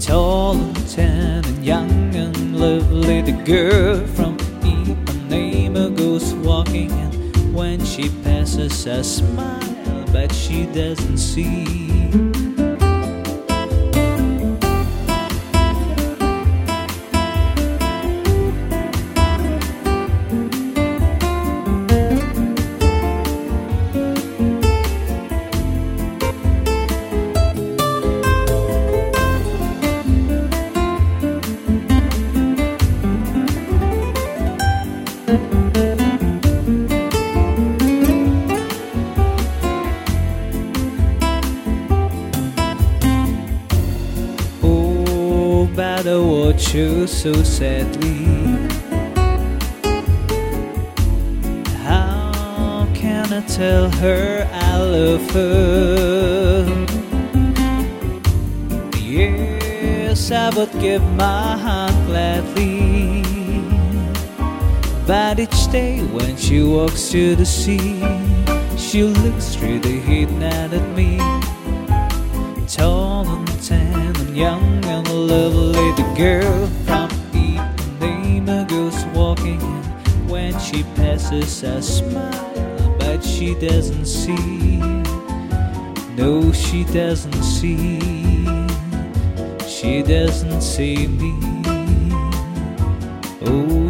[0.00, 7.84] Tall and tan and young and lovely, the girl from Ipanema goes walking, and when
[7.84, 12.33] she passes, I smile, but she doesn't see.
[45.96, 48.26] But I watch you so sadly.
[51.86, 56.66] How can I tell her I love her?
[58.98, 63.22] Yes, I would give my heart gladly.
[65.06, 68.02] But each day when she walks to the sea,
[68.76, 71.20] she looks through the heat net at me.
[75.24, 79.60] Lovely, girl from Ipanema goes walking.
[79.60, 84.78] And when she passes, I smile, but she doesn't see.
[86.16, 88.00] No, she doesn't see.
[89.66, 91.34] She doesn't see me.
[93.46, 93.83] Oh.